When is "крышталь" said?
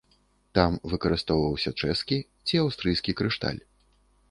3.23-3.63